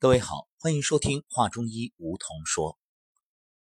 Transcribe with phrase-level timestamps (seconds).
[0.00, 2.78] 各位好，欢迎收听《话中医》，梧桐说。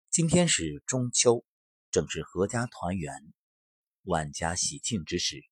[0.10, 1.46] 今天是中秋，
[1.92, 3.32] 正是阖家团圆、
[4.02, 5.44] 万家喜庆之时。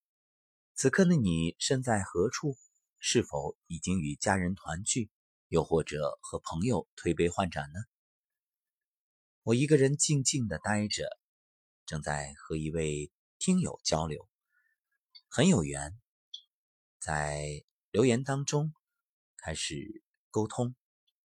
[0.73, 2.57] 此刻的你身在何处？
[2.97, 5.12] 是否已经与家人团聚，
[5.47, 7.79] 又或者和朋友推杯换盏呢？
[9.44, 11.19] 我一个人静静的待着，
[11.85, 14.28] 正在和一位听友交流，
[15.28, 15.96] 很有缘，
[16.99, 18.73] 在留言当中
[19.38, 20.02] 开始。
[20.34, 20.76] 沟通，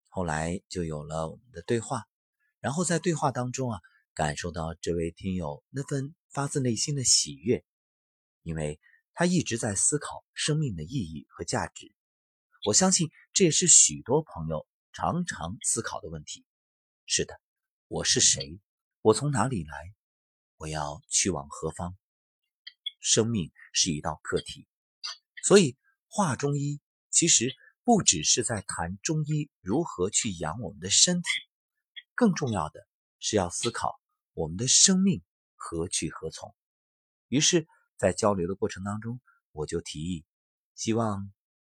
[0.06, 2.04] 后来就有了我们的对话，
[2.60, 3.80] 然后在对话当中啊，
[4.14, 7.64] 感受到这位听友那份发自内心的喜悦，
[8.44, 8.78] 因为
[9.12, 11.92] 他一直在思考生命的意义和价值。
[12.66, 16.46] 我相信这也是许多朋友常常思考的问题。
[17.04, 17.40] 是的，
[17.88, 18.60] 我是谁？
[19.00, 19.92] 我从哪里来？
[20.56, 21.96] 我要去往何方？
[23.00, 24.68] 生命是一道课题，
[25.42, 25.76] 所以
[26.06, 27.56] 话中医其实。
[27.84, 31.28] 不只是在谈中医如何去养我们的身体，
[32.14, 32.86] 更重要的
[33.20, 34.00] 是要思考
[34.32, 35.22] 我们的生命
[35.54, 36.54] 何去何从。
[37.28, 37.68] 于是，
[37.98, 39.20] 在交流的过程当中，
[39.52, 40.24] 我就提议，
[40.74, 41.30] 希望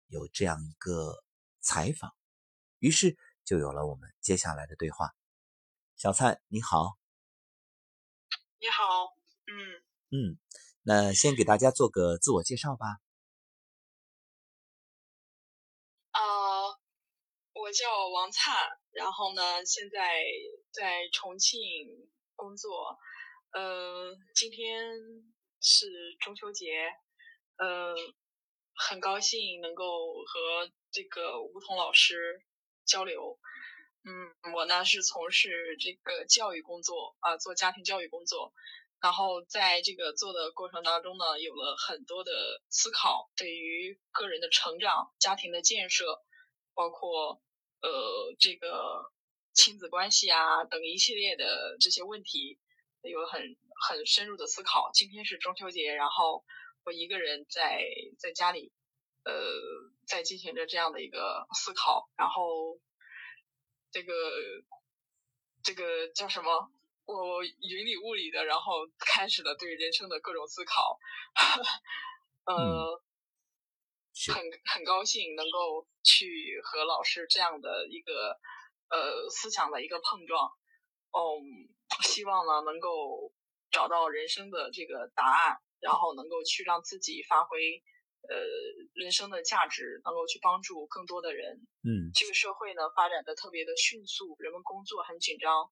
[0.08, 1.24] 有这样一个
[1.61, 2.14] 采访，
[2.78, 5.14] 于是就有了我们接下来的对话。
[5.96, 6.98] 小蔡，你好。
[8.58, 8.83] 你好，
[9.46, 10.39] 嗯嗯，
[10.83, 13.03] 那先给大家做个自我介绍吧。
[16.14, 16.70] 啊
[17.54, 18.54] 我叫王灿，
[18.92, 20.22] 然后呢，现在
[20.72, 21.60] 在重庆
[22.36, 22.96] 工作。
[23.52, 24.92] 呃，今天
[25.60, 25.86] 是
[26.20, 26.66] 中秋节，
[27.56, 27.94] 呃，
[28.74, 29.84] 很高兴能够
[30.24, 32.42] 和这个吴桐老师
[32.84, 33.38] 交流。
[34.04, 38.52] 嗯，我呢是从事这个教育工作啊，做家庭教育工作。
[39.05, 42.33] 然后在这个做的过程当中呢，有了很多的
[42.70, 46.22] 思考，对于个人的成长、家庭的建设，
[46.72, 47.41] 包括。
[47.84, 49.12] 呃，这个
[49.52, 52.58] 亲子关系啊等一系列的这些问题，
[53.02, 53.42] 有了很
[53.88, 54.90] 很深入的思考。
[54.95, 56.46] 今天是中秋节，然后
[56.86, 57.84] 我一个人在
[58.18, 58.73] 在家里，
[59.24, 59.34] 呃，
[60.07, 62.08] 在进行着这样的一个思考。
[62.17, 62.80] 然后
[63.92, 64.14] 这个
[65.62, 66.70] 这个叫什么？
[67.06, 70.98] 我云里雾里的，然后开始了对人生的各种思考。
[72.46, 73.02] 呃。
[74.32, 78.38] 很很高兴能够去和老师这样的一个
[78.88, 80.52] 呃思想的一个碰撞，
[81.10, 81.66] 嗯，
[82.04, 83.32] 希望呢能够
[83.72, 87.82] 找到人生的这个答案，然后能够去让自己发挥
[88.28, 88.38] 呃
[88.94, 91.66] 人生的价值，能够去帮助更多的人。
[91.82, 95.68] 嗯，这个社会呢发展的特别的迅速，人们工作很紧张，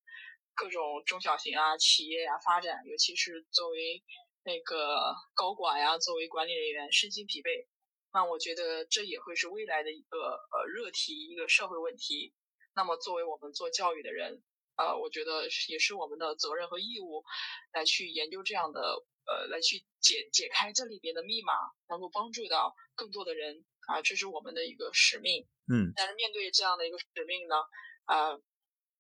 [0.55, 4.03] 各种中小型啊企业呀发展，尤其是作为
[4.45, 7.67] 那个高管呀，作为管理人员身心疲惫。
[8.13, 12.35] 那我觉得这也会是未来的一个呃热题，一个社会问题。
[12.75, 14.43] 那么作为我们做教育的人，
[14.77, 17.25] 呃，我觉得也是我们的责任和义务，
[17.73, 18.81] 来去研究这样的
[19.27, 21.53] 呃，来去解解开这里边的密码，
[21.89, 25.47] 能够帮助到更多的人啊，这是我们的一个使命。
[25.73, 25.93] 嗯。
[25.97, 27.57] 但是面对这样的一个使命呢，
[28.05, 28.39] 啊，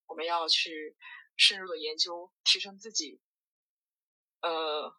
[0.07, 0.97] 我们要去
[1.37, 3.20] 深入的研究，提升自己。
[4.41, 4.93] 呃，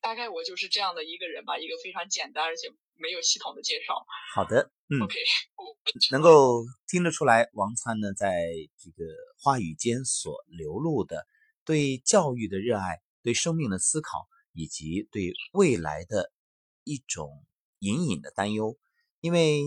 [0.00, 2.68] 大概我就是这样的一个人吧，一个非常简单而且。
[3.02, 4.04] 没有系统的介绍。
[4.34, 5.14] 好的，嗯，OK，
[6.12, 8.30] 能够听得出来，王川呢，在
[8.76, 9.10] 这个
[9.42, 11.26] 话语间所流露的
[11.64, 16.30] 对教育的热爱、对生命的思考，以及对未来的
[16.84, 17.46] 一种
[17.78, 18.78] 隐隐的担忧。
[19.20, 19.62] 因为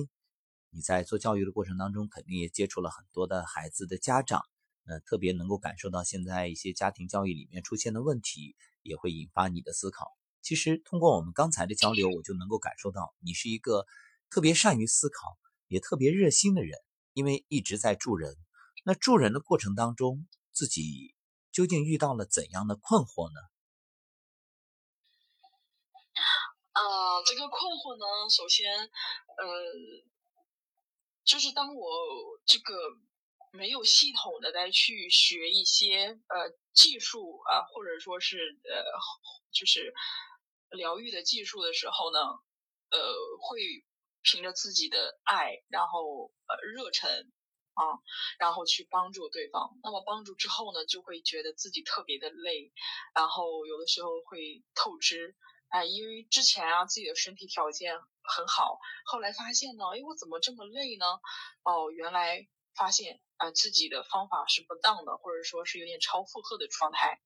[0.69, 4.43] 你在做教育的过程当中，肯定也接触了很多的孩子的家长，
[4.85, 10.11] 呃，特别能够感受到现在一些家庭教育里面出现的问题，也会引发你的思考。
[10.41, 13.85] 其实通过我们刚才的交流，我就能够感受到你是一个
[14.29, 16.77] 特别善于思考、也特别热心的人，
[17.13, 18.35] 因为一直在助人。
[18.83, 21.15] 那助人的过程当中，自己
[21.53, 23.39] 究竟遇到了怎样的困惑呢？
[26.73, 28.87] 呃，这个困惑呢，首先，呃，
[31.23, 31.85] 就是当我
[32.45, 32.73] 这个
[33.53, 38.83] 没有系统的再去学一些呃技术啊，或者说是呃，
[39.53, 39.93] 就是。
[40.75, 42.17] 疗愈的技术的时候呢，
[42.89, 42.97] 呃，
[43.39, 43.85] 会
[44.23, 47.31] 凭着自己的爱，然后呃热忱
[47.75, 47.85] 啊，
[48.39, 49.77] 然后去帮助对方。
[49.83, 52.73] 那么帮助之后呢，就会觉得自己特别的累，
[53.13, 55.35] 然后有的时候会透支。
[55.67, 61.05] 哎，因为之前啊自己的身体条件很好，后来发现呢，哎，我怎么这么累呢？
[61.61, 63.19] 哦，原来发现。
[63.37, 67.19] 啊，自己的方法是不当的，或者说是有点超负荷的状态，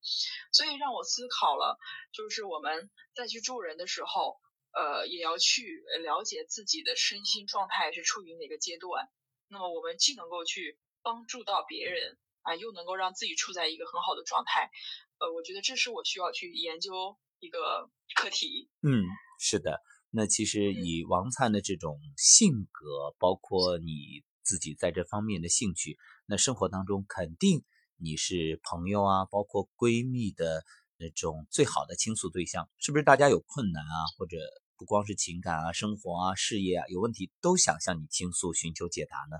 [0.50, 1.78] 所以让我思考了，
[2.12, 4.40] 就是我们再去助人的时候，
[4.72, 9.08] 呃，也要去了解自己的身心状态是处于哪个阶段。
[9.46, 14.72] 那么我们既能够去帮助到别人啊，又能够让自己处在一个很好的状态。
[15.20, 18.68] 呃，我觉得这是我需要去研究一个课题。
[18.82, 19.04] 嗯，
[19.38, 19.82] 是的。
[20.10, 27.66] 那其实以王灿的这种性格，包括你自己在这方面的兴趣，那生活当中肯定
[27.98, 30.64] 你是朋友啊，包括闺蜜的
[30.96, 33.04] 那种最好的倾诉对象，是不是？
[33.04, 34.38] 大家有困难啊，或者
[34.78, 39.36] 不光是情感啊、生活啊、事业啊有问题，都想向你倾诉，寻求解答呢？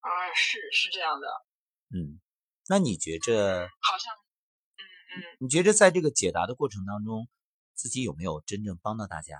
[0.00, 1.28] 啊，是是这样的。
[1.94, 2.18] 嗯，
[2.68, 3.68] 那你觉着？
[3.80, 4.12] 好像，
[4.74, 4.82] 嗯
[5.14, 7.28] 嗯，你觉着在这个解答的过程当中？
[7.74, 9.38] 自己有没有真正帮到大家？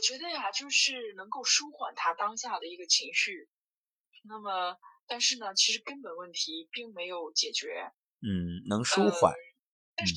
[0.00, 3.50] 我觉得呀，就是能够舒缓他当下的一个情绪。
[4.22, 7.92] 那么，但是呢，其实根本问题并没有解决。
[8.22, 9.34] 嗯，能舒缓。
[9.96, 10.08] 嗯，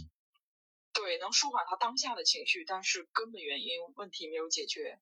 [0.93, 5.01] 对，能舒缓他当下的情绪，但是根本原因问题没有解决。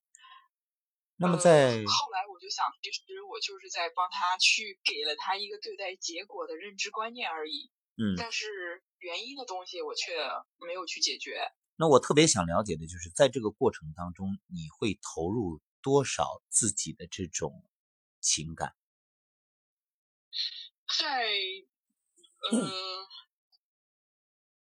[1.14, 7.70] 那么在后来，我就想，其实我就是在帮他去给了他一个对待结果的认知观念而已。
[8.02, 10.10] 嗯，但是原因的东西我却
[10.58, 11.52] 没有去解决。
[11.76, 17.64] 那我特别想了解的就是，在这个过程当中，你会投入多少自己的这种
[18.20, 18.74] 情感？
[20.98, 21.26] 在，
[22.50, 22.58] 呃，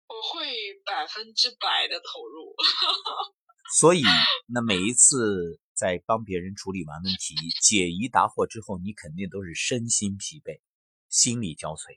[0.08, 0.48] 我会
[0.86, 2.56] 百分之百的投入。
[3.80, 4.04] 所以，
[4.48, 10.60] 那每一次在帮别人处理完问题、解疑答惑之后，你肯定都是身心疲惫、
[11.08, 11.96] 心力交瘁。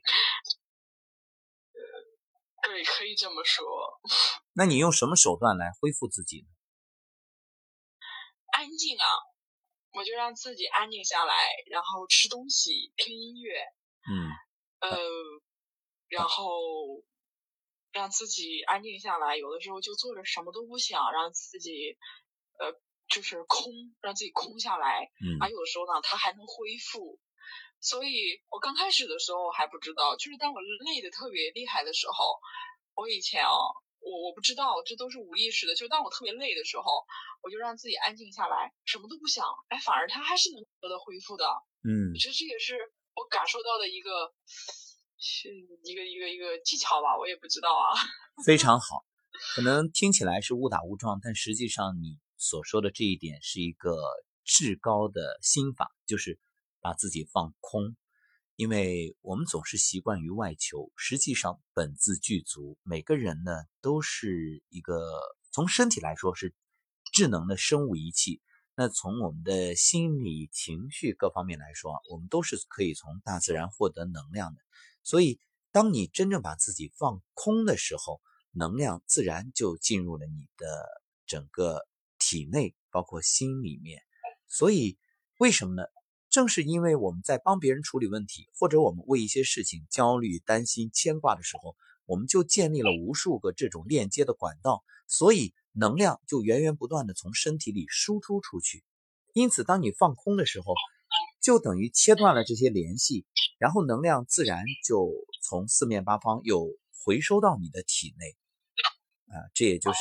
[2.75, 3.65] 对，可以这么说。
[4.51, 6.47] 那你用什么手段来恢复自己呢？
[8.51, 9.07] 安静啊，
[9.93, 13.53] 我就让自己安静下来，然后吃东西、听音乐。
[14.11, 14.27] 嗯。
[14.81, 14.99] 呃，
[16.09, 16.51] 然后
[17.93, 21.97] 让自己安静下来，有的时候就坐着什么都不想，让自己
[22.59, 22.73] 呃
[23.07, 23.71] 就是空，
[24.01, 25.09] 让自己空下来。
[25.23, 25.39] 嗯。
[25.39, 27.21] 而有的时候呢，它还能恢复。
[27.85, 30.59] 所以我刚开始的时候还不知道，就是当我
[30.89, 32.33] 累的特别厉害的时候，
[32.95, 33.69] 我以前哦，
[34.01, 35.75] 我我不知道，这都是无意识的。
[35.75, 37.05] 就当我特别累的时候，
[37.43, 41.45] 我就让自己安静下来，什么都不想，哎，反而它还是能得到恢复的。
[41.83, 42.73] 嗯，我觉得这也是
[43.13, 44.33] 我感受到的一个，
[45.19, 45.53] 是
[45.83, 47.93] 一个一个一个技巧吧，我也不知道啊。
[48.43, 49.05] 非常好，
[49.55, 53.93] 可能听起来是误打误撞，但实际上你所说的这一点是一个
[54.43, 56.39] 至高的心法，就是。
[56.85, 57.95] 把自己放空，
[58.55, 62.77] 因为我们总是习惯于外求，实际上本自具足。
[62.83, 63.51] 每个人呢，
[63.81, 65.19] 都是一个
[65.51, 66.53] 从身体来说是
[67.11, 68.39] 智能的生物仪器。
[68.75, 74.61] 那从我们的心理、情绪各方面来说，我们都是可以从大自然获得能量的。
[75.01, 75.39] 所以，
[75.71, 78.21] 当你真正把自己放空的时候，
[78.51, 81.87] 能量自然就进入了你的整个
[82.19, 84.03] 体内，包括心里面。
[84.47, 84.99] 所以，
[85.39, 85.81] 为什么呢？
[86.35, 98.83] 正是因为我们在帮别人处理问题，或者我们为一些事情焦虑、担心、牵挂的时候，我们就建立了无数个这种链接的管道，所以能量就源源不断的从身体里输出出去。
[99.31, 100.73] 因此，当你放空的时候，
[101.41, 103.25] 就等于切断了这些联系，
[103.57, 105.09] 然后能量自然就
[105.41, 106.67] 从四面八方又
[107.05, 108.35] 回收到你的体内。
[109.33, 109.99] 啊，这也就是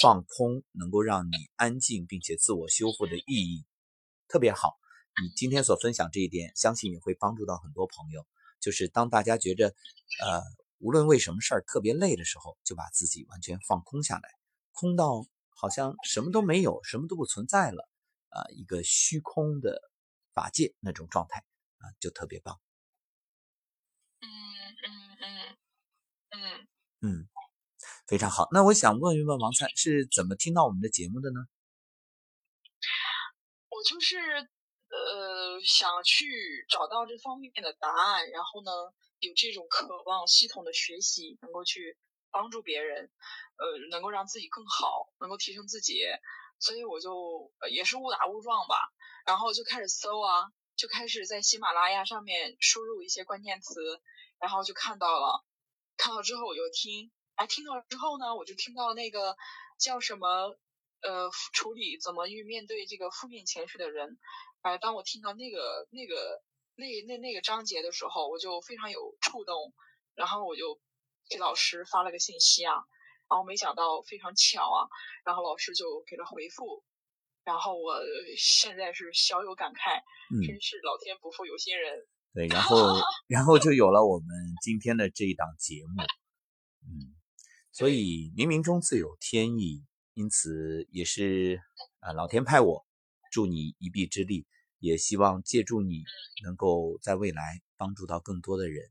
[0.00, 3.66] 放空能够让你安静并且自我修复的意义，
[4.28, 4.78] 特别好。
[5.20, 8.26] 你今天所分享这一点，相信也会帮助到很多朋友。
[8.60, 9.74] 就是当大家觉着，
[10.24, 10.40] 呃，
[10.78, 14.30] 无论为什么事儿特别累的时候，就把自己完全放空下来，
[14.70, 17.88] 空到好像什么都没有，什么都不存在了，
[18.28, 19.82] 啊，一个虚空的
[20.32, 21.44] 法界那种状态
[21.78, 22.58] 啊，就特别棒。
[24.20, 24.28] 嗯
[24.84, 25.56] 嗯嗯
[26.30, 26.68] 嗯
[27.00, 27.28] 嗯，
[28.06, 28.48] 非常好。
[28.52, 31.40] 那我想问一问王灿是怎么听到我们的节目的呢？
[33.68, 34.48] 我就是。
[34.92, 38.70] 呃，想去找到这方面的答案，然后呢，
[39.20, 41.96] 有这种渴望系统的学习，能够去
[42.30, 43.10] 帮助别人，
[43.56, 46.02] 呃，能够让自己更好，能够提升自己，
[46.58, 48.76] 所以我就也是误打误撞吧，
[49.24, 53.80] 然后就开始搜啊，就开始在喜马拉雅上面输入一些关键词，
[54.38, 55.42] 然后就看到了，
[55.96, 59.38] 看到之后我就听，哎，听到之后呢，我就听到那个
[59.78, 60.54] 叫什么，
[61.00, 64.18] 呃，处理怎么去面对这个负面情绪的人。
[64.62, 66.42] 哎，当我听到那个、那个、
[66.76, 69.74] 那那那个章节的时候，我就非常有触动，
[70.14, 70.80] 然后我就
[71.28, 72.74] 给老师发了个信息啊，
[73.28, 74.86] 然后没想到非常巧啊，
[75.24, 76.84] 然后老师就给了回复，
[77.44, 78.00] 然后我
[78.38, 80.00] 现在是小有感慨，
[80.46, 82.06] 真是老天不负有心人。
[82.32, 82.76] 对， 然后
[83.26, 84.28] 然后就有了我们
[84.62, 86.02] 今天的这一档节目，
[86.86, 87.18] 嗯，
[87.72, 91.60] 所以冥冥中自有天意，因此也是
[91.98, 92.86] 啊，老天派我
[93.32, 94.46] 助你一臂之力，
[94.78, 96.04] 也希望借助你
[96.44, 98.88] 能够在未来帮助到更多的人。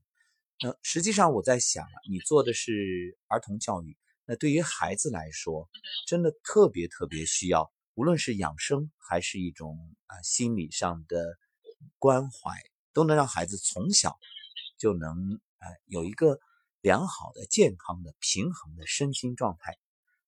[0.61, 3.95] 那实际上我在想，你做的是儿童教育，
[4.25, 5.69] 那对于孩子来说，
[6.07, 11.37] 真的特别特别需要，无论是养生还是一种啊心理上的
[11.99, 12.51] 关怀，
[12.93, 14.19] 都能让孩子从小
[14.77, 16.39] 就能啊有一个
[16.81, 19.77] 良好的、健康的、平衡的身心状态。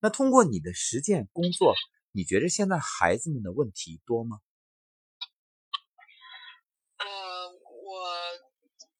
[0.00, 1.74] 那通过你的实践工作，
[2.16, 4.38] 你觉得现在孩子们的问题多吗？
[6.96, 8.06] 呃，我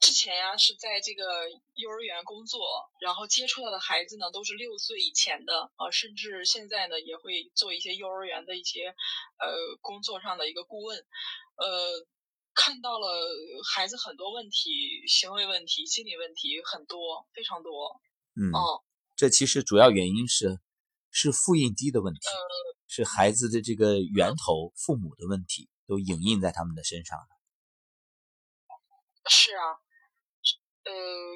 [0.00, 8.88] 之前呀是在这个幼儿园工作，然后接触到的孩子呢都是六岁以前的啊，甚至现在呢也会做一些幼儿园的一些
[9.38, 12.04] 呃工作上的一个顾问，呃，
[12.52, 13.06] 看到了
[13.73, 18.00] 孩子很多问题，行为问题、心理问题很多，非常多。
[18.35, 18.83] 嗯，哦，
[19.14, 20.59] 这其实主要原因是。
[21.16, 22.21] 是复印机的问题，
[22.94, 27.26] 是孩子的这个源头，父母的问题都影印在他们的身上了。
[29.28, 29.74] 是啊，
[30.84, 30.92] 呃，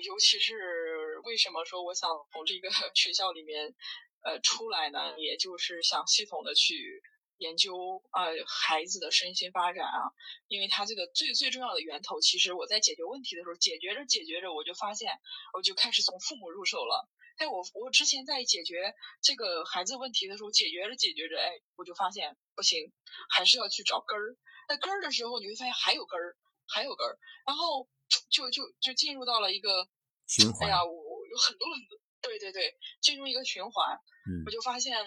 [0.06, 3.74] 尤其是为什么说我想从这个 学校里面
[4.22, 5.18] 呃出来呢？
[5.18, 7.02] 也就是想系统的去
[7.38, 10.12] 研究呃孩子的身心发展啊，
[10.48, 15.10] 因为他这个最最重要的源头，其实我在解决问题的时候，解决着解决着，我就发现
[15.54, 17.08] 我就开始从父母入手了。
[17.38, 18.92] 哎，我我之前在解决
[19.22, 22.92] 这个孩子问题的时候，解决着解决着，哎，我就发现不行，
[23.30, 24.36] 还是要去找根儿。
[24.68, 27.16] 那根儿的时候，你会发现还有根儿，还有根儿，
[27.46, 27.88] 然后
[28.28, 29.88] 就就就进入到了一个
[30.26, 30.68] 循环。
[30.68, 33.96] 哎呀，我有很多很多，对对对，进入一个循环。
[34.26, 34.98] 嗯，我就发现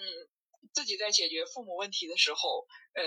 [0.74, 3.04] 自己在解决父母问题的时候，呃，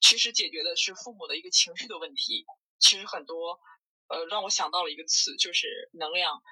[0.00, 2.46] 其实解决的是父母的一个情绪的问题。
[2.78, 3.58] 其实很多，
[4.08, 6.42] 呃，让我想到了一个词，就是能量。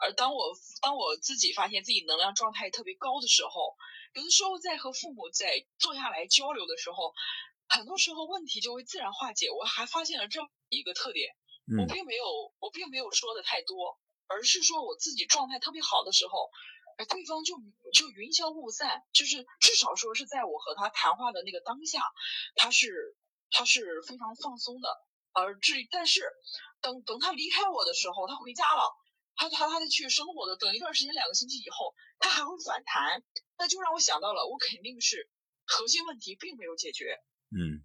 [0.00, 3.76] 而当我当我自己发现自己能量状态特别高的时候，
[4.14, 7.14] 有的时候在和父母在坐下来交流的时候，
[7.68, 9.50] 很多时候问题就会自然化解。
[9.50, 11.34] 我还发现了这么一个特点，
[11.78, 12.24] 我并没有
[12.58, 16.50] 我并没有说的太多，而是说我自己状态特别好的时候，
[16.98, 17.56] 哎，对方就
[17.92, 22.02] 就云消雾散，就是至少说是在我和他谈话的那个当下，
[22.56, 23.16] 他是
[23.50, 24.88] 他是非常放松的。
[25.32, 26.30] 而至于但是
[26.80, 28.82] 等等他离开我的时候，他回家了。
[29.34, 33.24] 他他他去生活的，等一段时间，两个星期以后，他还会反弹，
[33.56, 35.30] 那就让我想到了，我肯定是
[35.64, 37.18] 核心问题并没有解决。
[37.50, 37.80] 嗯，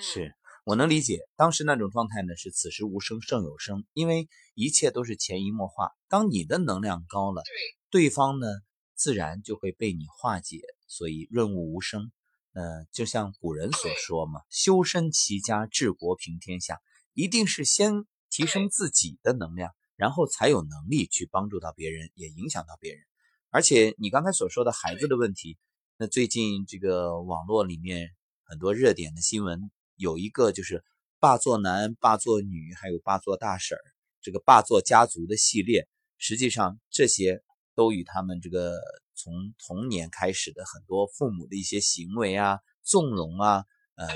[0.00, 5.90] 是我能理解，当时那种状态呢是此时无声胜有声，因为一切都是潜移默化。
[6.08, 8.46] 当你的能量高了，对，对方呢
[8.94, 12.12] 自然就会被你化解，所以润物无声。
[12.52, 16.80] 呃，就像古人所说嘛，修身齐家治国平天下，
[17.12, 19.72] 一定是先提升自己的能量。
[19.96, 23.02] 然后才有能力去帮助到别人，也影响到别人。
[23.50, 25.58] 而且你刚才所说的孩子的问题，
[25.96, 28.08] 那最近这个网络里面
[28.42, 30.84] 很多热点的新闻，有一个就是
[31.18, 33.82] 霸座男、霸座女，还有霸座大婶儿，
[34.20, 37.42] 这个霸座家族的系列，实际上这些
[37.74, 38.78] 都与他们这个
[39.14, 43.64] 从童年开始的很多父母的一些行为啊、纵容啊，
[43.96, 44.08] 呃，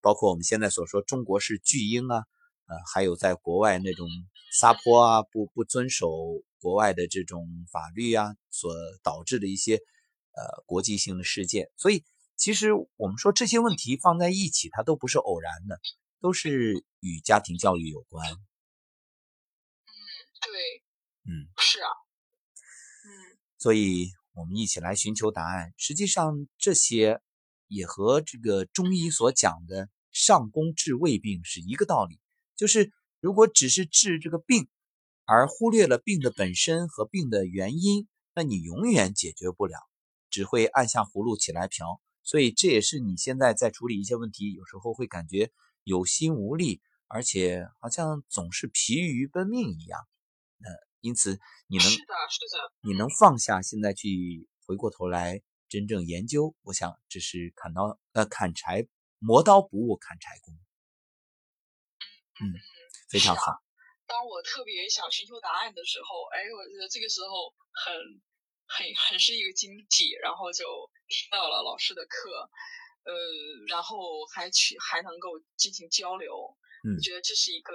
[0.00, 2.24] 包括我们现在所说中国式巨婴啊。
[2.70, 4.06] 呃，还有在国外那种
[4.52, 6.10] 撒泼啊，不不遵守
[6.60, 8.70] 国外的这种法律啊，所
[9.02, 11.70] 导致的一些呃国际性的事件。
[11.78, 12.04] 所以，
[12.38, 15.80] 其实我们说这些问题放在一起，它都不是偶然的，
[16.20, 18.30] 都是与家庭教育有关。
[18.30, 18.38] 嗯，
[20.40, 20.52] 对，
[21.24, 21.90] 嗯，是啊，
[23.04, 25.74] 嗯，所以我们一起来寻求答案。
[25.76, 27.20] 实际上，这些
[27.66, 32.20] 也和这个中医所讲的上工治未病是一个道理。
[32.54, 34.68] 就是如果只是治这个病，
[35.24, 39.76] 而忽略了病的本身和病的原因，那你永远解决不了，
[40.30, 42.00] 只会按下葫芦起来瓢。
[42.28, 45.50] 所以这也是你现在在处理一些问题，有时候会感觉
[45.82, 50.06] 有心无力，而且好像总是疲于奔命一样。
[50.60, 50.68] 呃，
[51.00, 58.86] 因此你能是的，是的，你能放下现在去回过头来真正研究，我想这是砍刀呃砍柴
[59.18, 60.52] 磨刀不误砍柴工。
[62.42, 62.52] 嗯，
[63.08, 63.56] 非常好。
[64.06, 67.96] 当我特别想寻求答案的时候，哎，我觉得这个时候很、
[68.66, 70.64] 很、很是一个惊喜，然后就
[71.08, 72.30] 听到了老师的课，
[73.04, 73.12] 呃，
[73.66, 76.56] 然后还去还能够进行交流。
[76.84, 77.72] 嗯，我觉得这是一个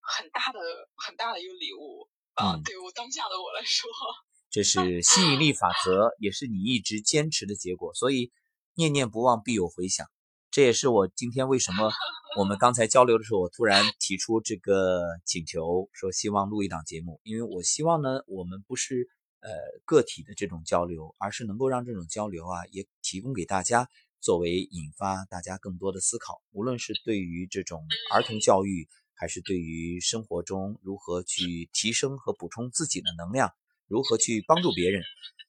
[0.00, 0.58] 很大的、
[0.96, 2.56] 很大的一个礼物啊！
[2.64, 3.90] 对我当下的我来说，
[4.50, 7.92] 这是吸引力法则，也是你一直坚持的结果。
[7.94, 8.32] 所以，
[8.74, 10.06] 念念不忘，必有回响。
[10.50, 11.90] 这也是我今天为什么。
[12.38, 19.08] 我们刚才交流的时候，我突然提出这个请求，说希望录一档节目，因为我希望呢，我们不是
[19.40, 19.50] 呃
[19.84, 23.88] 个体的这种交流，而是能够让这种交流啊，也提供给大家
[24.20, 33.52] 作为引发大家更多的思考，无论是对于这种儿童教育，还是对于生活中如何去提升和补充自己的能量，
[33.86, 35.02] 如何去帮助别人。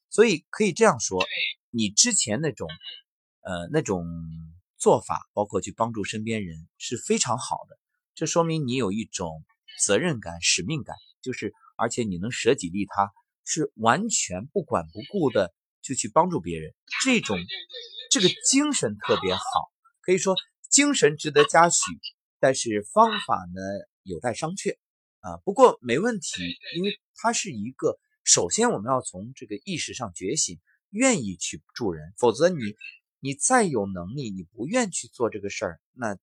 [0.09, 1.23] 所以可以这样说，
[1.69, 2.67] 你之前那种
[3.41, 4.05] 呃那种
[4.77, 7.77] 做法，包括去帮助身边人，是非常好的。
[8.15, 9.43] 这说明你有一种
[9.79, 13.11] 责任感、使命感，就是而且你能舍己利他，
[13.49, 15.51] 是完全不管不顾的
[15.81, 16.75] 就去帮助别人。
[17.03, 17.37] 这种
[18.11, 19.41] 这个精神特别好，
[20.01, 20.35] 可以说
[20.69, 21.79] 精神值得嘉许，
[22.39, 23.61] 但是方法呢
[24.03, 24.77] 有待商榷
[25.21, 25.37] 啊。
[25.43, 26.43] 不过没问题，
[26.75, 30.59] 因为它是一个首先我们要从这个意识上觉醒，
[30.91, 32.59] 愿意去助人，否则你
[33.19, 36.17] 你再有能力，你不愿去做这个事儿，那。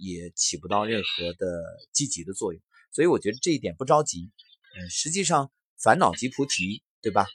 [0.00, 4.30] 也起不到任何的积极的作用，所以我觉得这一点不着急。
[4.76, 5.50] 嗯，实际上
[5.82, 7.26] 烦恼即菩提，对吧？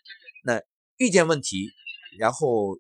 [0.44, 0.62] 那
[0.98, 1.72] 遇见问题，
[2.18, 2.80] 然后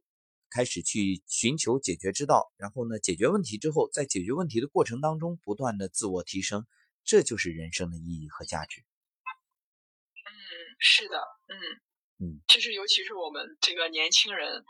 [0.49, 6.65] 开始去寻求解决之道，然后呢，解决问题之后，在解决问题的过程当中不断的自我提升，
[7.03, 8.81] 这就是人生的意义和价值。
[8.81, 10.31] 嗯，
[10.79, 11.17] 是的，
[11.47, 11.55] 嗯
[12.19, 14.63] 嗯，其实尤其是我们这个年轻人，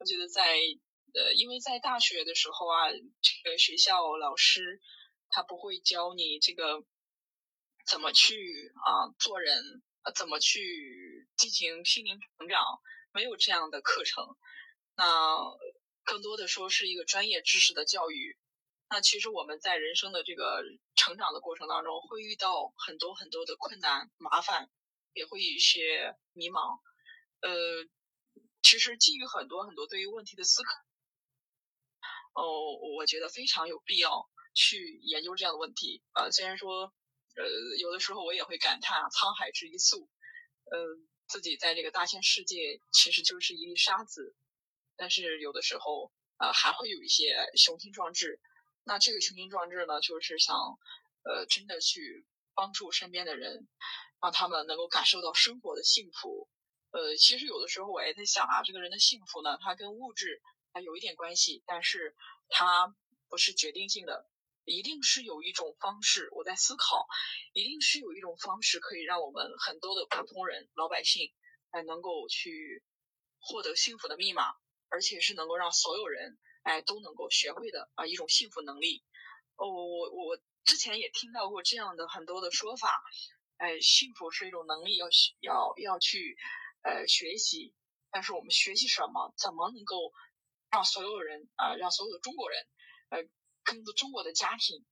[0.00, 0.42] 我觉得在。
[1.14, 4.78] 呃，因为在大学的时候啊，这个学校老师
[5.30, 6.84] 他不会教你这个
[7.86, 12.80] 怎么去啊做人，怎么去进行心灵成长，
[13.12, 14.24] 没有这样的课程。
[14.96, 15.38] 那
[16.04, 18.36] 更多的说是一个专业知识的教育。
[18.90, 20.62] 那其实我们在人生的这个
[20.96, 24.70] 成长的过程当中，会遇到很多很多的困难、麻烦，
[25.12, 26.80] 也会有一些迷茫。
[27.40, 27.50] 呃，
[28.62, 30.70] 其实基于很多很多对于问题的思考。
[32.32, 36.30] 哦，我觉得非常有必要去研究这样的问题啊。
[36.30, 36.94] 虽然说，
[37.36, 37.44] 呃，
[37.78, 40.08] 有的时候我也会感叹沧海之一粟，
[40.70, 44.34] 嗯，自己在这个大千世界其实就是一粒沙子，
[44.96, 48.40] 但是有的时候呃，还会有一些雄心壮志。
[48.84, 50.56] 那这个雄心壮志呢，就是想，
[51.24, 53.68] 呃，真的去帮助身边的人，
[54.20, 56.48] 让他们能够感受到生活的幸福。
[56.90, 60.42] 呃，其实有的时候我也在想啊，这个人的幸福呢，它跟物质。
[60.70, 62.14] 它有一点关系，但是
[62.50, 62.94] 它
[63.30, 64.28] 不是决定性的，
[64.68, 66.28] 一定是有一种方式。
[66.32, 67.06] 我在思考，
[67.52, 71.32] 一定是有一种方式可以让我们很多的普通人、老百姓，
[71.70, 72.84] 哎，能够去
[73.40, 74.54] 获得幸福的密码，
[74.88, 79.02] 而且是能够让所有人，哎，都能够学会的啊一种幸福能力。
[79.56, 83.02] 哦，我我我之前也听到过这样的很多的说法，
[83.56, 85.08] 哎，幸福是一种能力，要
[85.40, 86.36] 要要去
[86.82, 87.74] 呃学习，
[88.10, 89.34] 但是我们学习什么？
[89.36, 90.12] 怎么能够？
[90.70, 92.66] 让所有人啊，让所有的中国人，
[93.08, 93.24] 呃，
[93.68, 94.82] 更多中国的家庭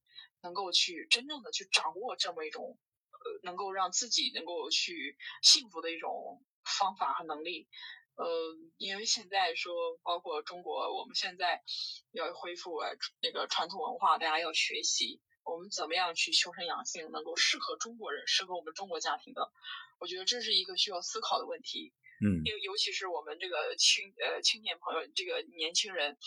[0.43, 2.77] 能够去真正的去掌握这么一种，
[3.09, 7.67] 呃，能够让自己能够去幸福的一种方法和能力。
[8.15, 11.63] 呃，因为现在说，包括中国，我们现在
[12.11, 12.79] 要恢复
[13.19, 19.49] 那个传统文化，大家要学习我们怎么样去修身养性，能够适合中国人，适合我们中国家庭的。
[19.97, 21.93] 我觉得这是一个需要思考的问题。
[22.19, 26.17] 嗯，尤尤其是我们这个青呃青年朋友，这个年轻人，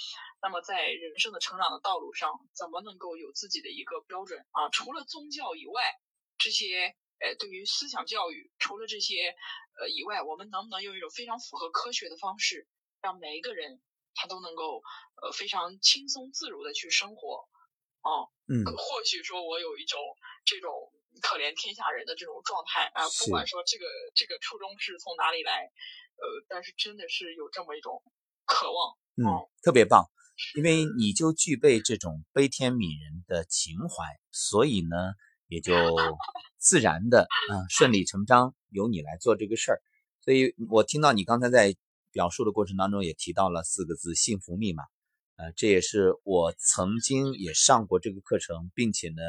[0.41, 4.71] 那么在人生的成长的道路上，怎么能够有自己的一个标准啊？
[4.71, 5.83] 除了宗教以外，
[6.39, 9.35] 这些呃对于思想教育，除了这些
[9.79, 12.67] 呃以外，我们能不能用一种非常符合科学的方式，
[13.03, 13.83] 让每一个人
[14.15, 14.83] 他都能够
[15.21, 17.50] 呃非常轻松自如的去生活？
[18.03, 19.99] 哦，嗯，或许说我有一种
[20.45, 20.71] 这种。
[21.21, 23.85] 可怜天下人的这种状态啊，不管说这个
[24.15, 25.69] 这个初衷是从哪里来，
[26.17, 28.01] 呃，但是真的是有这么一种
[28.47, 29.27] 渴望，嗯，
[29.61, 30.07] 特别棒，
[30.57, 34.97] 因为你就具备这种悲天悯人的情怀，所以呢，
[35.49, 35.75] 也就
[36.57, 39.83] 自然的啊顺理成章由你来做这个事儿。
[40.23, 41.75] 所以我听到你刚才在
[42.13, 44.85] 表述的过程当中也提到了四个字“幸福密码”，
[45.41, 49.23] 呃，这也是我曾经也上过这个课程，并且呢。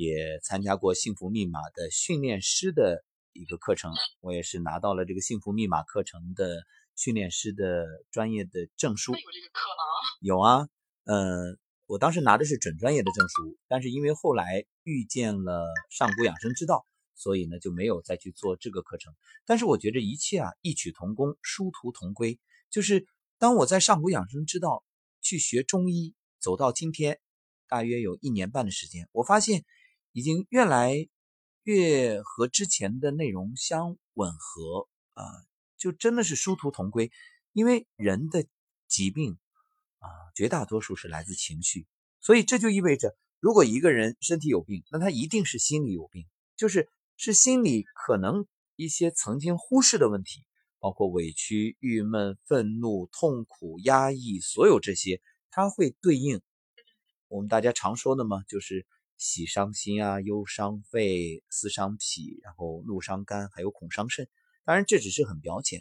[0.00, 3.02] 也参加过幸福密码的训练师的
[3.32, 6.62] 一个课程，我也是拿到了这个幸福密码课程的
[6.94, 9.10] 训练师的专业的证书。
[9.10, 9.84] 有这个课吗？
[10.20, 10.68] 有啊，
[11.02, 19.12] 呃，我当时拿的是准专业的证书，但是因为后来遇见了上古养生之道，所以呢就没有再去做这个课程。
[19.46, 22.38] 但是我觉得一切啊异曲同工，殊途同归。
[22.70, 23.08] 就是
[23.40, 24.84] 当我在上古养生之道
[25.28, 27.20] 去学中医，走到今天，
[27.68, 29.64] 大约有一年半的时间，我发现。
[30.12, 31.06] 已经越来
[31.62, 35.22] 越和之前的内容相吻合啊，
[35.76, 37.12] 就真的是殊途同归。
[37.52, 38.44] 因为人的
[38.88, 39.38] 疾病
[39.98, 41.86] 啊，绝大多数是来自情绪，
[42.20, 50.44] 所以这就意味着，如果一个人身体有病，那他一定是心理有病，就是是心理可能一些曾经忽视的问题，
[50.80, 56.40] 包括委屈、郁闷、愤怒、痛苦、压抑，所有这些，它会对应
[57.28, 58.86] 我们大家常说的嘛，就是
[59.16, 64.28] 喜伤心啊，忧伤肺，思伤脾，然后怒伤肝，还有恐伤肾。
[64.64, 65.80] 当然，这只是很表浅。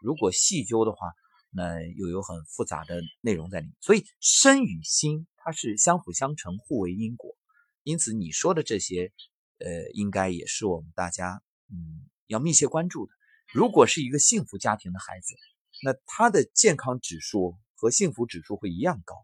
[0.00, 1.12] 如果细究的话，
[1.50, 3.74] 那又有很复杂的内容在里面。
[3.80, 7.36] 所以，身与心它是相辅相成，互为因果。
[7.82, 9.12] 因此，你说的这些，
[9.58, 13.12] 呃，应该也是我们大家嗯要密切关注的。
[13.52, 15.34] 如果是一个幸福家庭的孩子，
[15.82, 19.14] 那他的健康指数和幸福指数会一样高。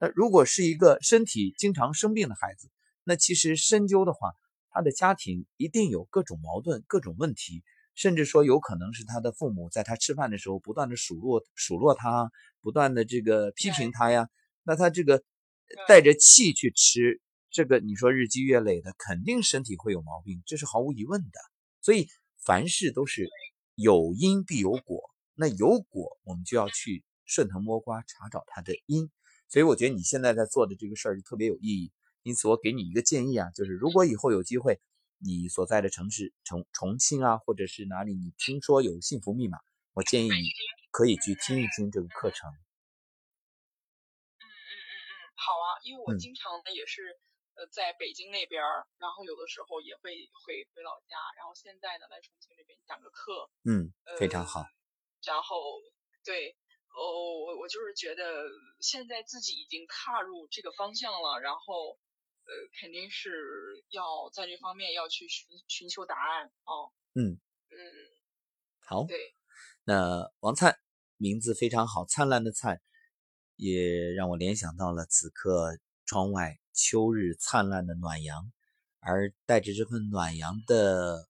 [0.00, 2.68] 那如果是一个身体经常生病的孩子，
[3.04, 4.32] 那其实深究的话，
[4.70, 7.62] 他的家庭一定有各种矛盾、各种问题。
[7.94, 14.28] 甚至说，有可能是他的父母在他吃饭的时候不断的数落数落他，不断的这个批评他呀。
[14.62, 15.24] 那他这个
[15.88, 21.40] 带着气去吃，这个你说日积月累的，肯定身体会有毛病，这是毫无疑问的。
[21.80, 22.06] 所以
[22.44, 23.28] 凡事都是
[23.78, 29.08] 有因必有果，那有果我们就要去顺藤摸瓜查找它的因。
[29.48, 31.92] 所以我觉得你现在在做的这个事儿就特别有意义。
[32.24, 34.80] 因此我给你一个建议啊，就是如果以后有机会。
[35.20, 38.14] 你所在的城市重重庆啊，或者是哪里？
[38.14, 39.58] 你听说有幸福密码？
[39.94, 40.48] 我建议你
[40.92, 42.48] 可以去听一听这个课程。
[44.38, 47.18] 嗯嗯嗯嗯，好啊，因为我经常呢也是
[47.58, 50.14] 呃在北京那边儿，然后有的时候也会
[50.46, 53.50] 回回老家，然后现在呢来重庆这边讲个课。
[53.66, 54.64] 嗯，非常好。
[55.26, 55.82] 然后
[56.24, 56.56] 对，
[56.94, 57.02] 哦，
[57.44, 58.46] 我我就是觉得
[58.78, 61.98] 现在自己已经踏入这个方向了，然后。
[62.48, 66.90] 呃，肯定是要在这方面要去寻寻求答案哦。
[67.12, 67.36] 嗯
[67.68, 67.76] 嗯，
[68.80, 69.04] 好。
[69.04, 69.34] 对，
[69.84, 70.80] 那王灿
[71.18, 72.80] 名字非常好，灿烂的灿，
[73.56, 78.52] 也让我联想到了此刻窗外秋日灿烂的暖阳，
[79.00, 81.28] 而带着这份暖阳的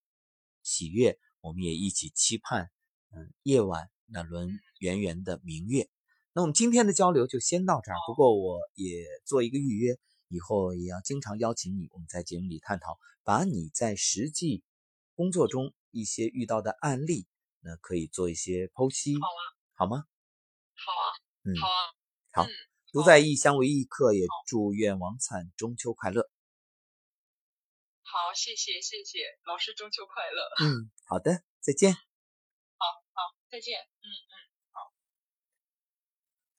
[0.62, 2.70] 喜悦，我们也一起期盼，
[3.12, 5.88] 嗯，夜晚那轮圆圆的明月。
[6.34, 9.98] 那我们今天的交流就先到这儿，不过我也做一个预约。
[10.28, 14.62] 以后也要经常邀请你，我们在节目里探讨，把你在实际
[15.14, 17.26] 工作中一些遇到的案例，
[17.60, 19.40] 那可以做一些剖析，好啊，
[19.72, 20.04] 好吗？
[20.74, 21.04] 好啊，
[21.44, 21.80] 嗯，好啊，
[22.34, 22.46] 好，
[22.98, 26.28] 独在异乡为异客，也祝愿王灿中秋快乐。
[28.02, 30.42] 好，谢谢谢谢老师，中秋快乐。
[30.66, 31.94] 嗯，好的，再见。
[31.94, 32.00] 好
[33.12, 33.78] 好，再见。
[33.78, 34.34] 嗯嗯，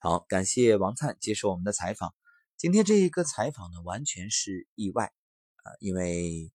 [0.00, 2.14] 好，好，感谢王灿接受我们的采访。
[2.56, 5.12] 今天这一个采访呢，完全是意外
[5.56, 5.76] 啊！
[5.78, 6.50] 因为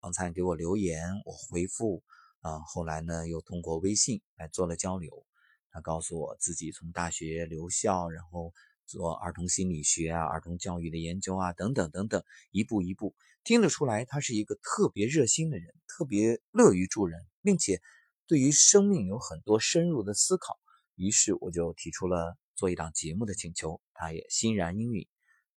[0.00, 2.02] 王灿给我留言，我回复
[2.40, 5.26] 啊，后来呢又通过微信来做了交流。
[5.72, 8.54] 他告诉我自己从大学留校，然后
[8.86, 17.80] 做儿童心理学啊、儿童教育的研究啊等等等等，一步一步听得出来，他是一个特别热心的人，特别乐于助人，并且
[18.26, 20.58] 对于生命有很多深入的思考。
[20.94, 25.06] 于是我就提出了做一档节目的请求，他也欣然应允。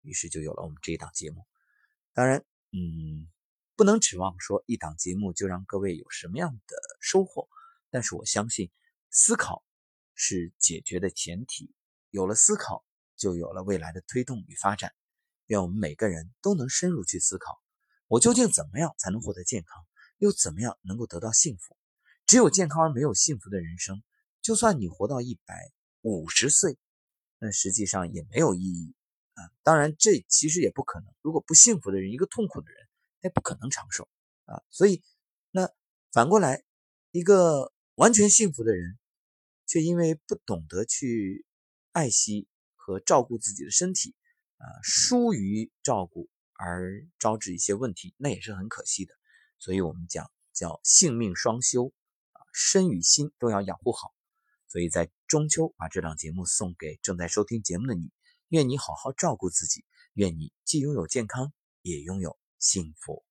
[0.02, 1.46] 于是就有了我们这一档节目。
[2.12, 3.28] 当然，嗯，
[3.76, 7.48] 不能指望说一档节目就让各位有什么样的收获。
[7.90, 8.70] 但是我相信，
[9.10, 9.64] 思考
[10.14, 11.72] 是解决的前提。
[12.10, 12.84] 有了思考，
[13.18, 14.94] 就有了未来的推动与发展。
[15.46, 17.60] 愿我们每个人都能深入去思考：
[18.06, 19.84] 我究竟怎么样才能获得健康？
[20.18, 21.76] 又怎么样能够得到幸福？
[22.26, 24.02] 只有健康而没有幸福的人生，
[24.40, 26.78] 就算你活到一百五十岁，
[27.38, 28.94] 那实际上也没有意义。
[29.34, 31.14] 啊，当然，这其实也不可能。
[31.22, 32.88] 如果不幸福的人，一个痛苦的人，
[33.20, 34.08] 那不可能长寿
[34.44, 34.62] 啊。
[34.68, 35.02] 所以，
[35.52, 35.70] 那
[36.12, 36.64] 反过来，
[37.12, 38.98] 一个完全幸福的人，
[39.66, 41.46] 却因为不懂得去
[41.92, 42.48] 爱惜
[42.88, 44.14] 和照顾自己的身体，
[44.56, 49.12] 啊，疏于照顾而招致一些问题，那也是很可惜的。
[49.58, 51.92] 所以我们讲叫性命双修
[52.32, 54.14] 啊，身与心都要养护好。
[54.68, 58.10] 所以在中秋，把这档节目送给正在收听节目的你。
[58.48, 63.27] 愿你好好照顾自己，愿你既拥有健康，也拥有幸福。